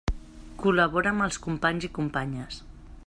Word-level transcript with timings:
Col·labora 0.61 1.11
amb 1.15 1.25
els 1.27 1.37
companys 1.45 1.87
i 1.89 1.93
companyes. 1.99 2.59